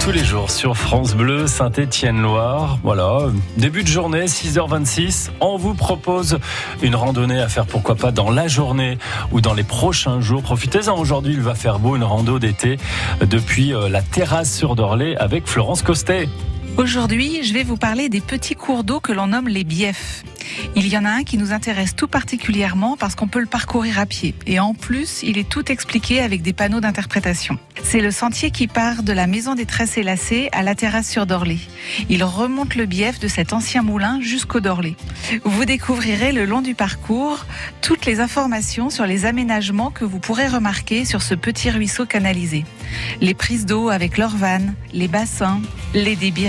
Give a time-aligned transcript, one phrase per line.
[0.00, 2.78] tous les jours sur France Bleu, Saint-Étienne-Loire.
[2.82, 3.26] Voilà,
[3.58, 5.28] début de journée, 6h26.
[5.40, 6.38] On vous propose
[6.82, 8.96] une randonnée à faire, pourquoi pas, dans la journée
[9.30, 10.42] ou dans les prochains jours.
[10.42, 12.78] Profitez-en, aujourd'hui, il va faire beau, une rando d'été
[13.20, 16.28] depuis euh, la terrasse sur Dorlay avec Florence Costet.
[16.76, 20.24] Aujourd'hui, je vais vous parler des petits cours d'eau que l'on nomme les biefs.
[20.76, 23.98] Il y en a un qui nous intéresse tout particulièrement parce qu'on peut le parcourir
[23.98, 24.34] à pied.
[24.46, 27.58] Et en plus, il est tout expliqué avec des panneaux d'interprétation.
[27.82, 31.08] C'est le sentier qui part de la maison des tresses et lacets à la terrasse
[31.08, 31.58] sur Dorlay.
[32.08, 34.94] Il remonte le bief de cet ancien moulin jusqu'au Dorlay.
[35.44, 37.46] Vous découvrirez le long du parcours
[37.80, 42.64] toutes les informations sur les aménagements que vous pourrez remarquer sur ce petit ruisseau canalisé.
[43.20, 45.60] Les prises d'eau avec leurs vannes, les bassins,
[45.94, 46.48] les débits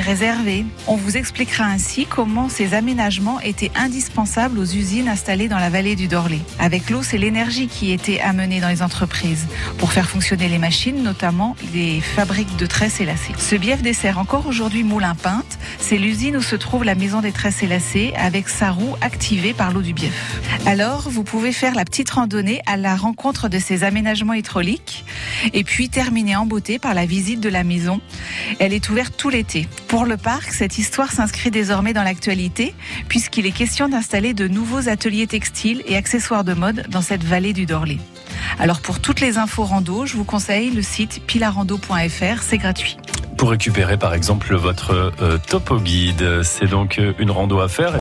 [0.88, 5.96] On vous expliquera ainsi comment ces aménagements étaient indispensables aux usines installées dans la vallée
[5.96, 6.40] du Dorlay.
[6.60, 9.48] Avec l'eau, c'est l'énergie qui était amenée dans les entreprises
[9.78, 13.36] pour faire fonctionner les machines, notamment les fabriques de tresses et lacets.
[13.38, 15.58] Ce bief dessert encore aujourd'hui Moulin Pinte.
[15.80, 19.54] C'est l'usine où se trouve la maison des tresses et lacets avec sa roue activée
[19.54, 20.42] par l'eau du bief.
[20.66, 25.06] Alors, vous pouvez faire la petite randonnée à la rencontre de ces aménagements hydrauliques
[25.54, 28.02] et puis terminer en beauté par la visite de la maison.
[28.60, 29.68] Elle est ouverte tout l'été.
[30.06, 32.74] Le parc, cette histoire s'inscrit désormais dans l'actualité
[33.08, 37.54] puisqu'il est question d'installer de nouveaux ateliers textiles et accessoires de mode dans cette vallée
[37.54, 37.98] du Dorlay.
[38.60, 42.98] Alors pour toutes les infos rando, je vous conseille le site pilarando.fr, c'est gratuit.
[43.38, 47.90] Pour récupérer par exemple votre euh, topo guide, c'est donc euh, une rando à faire.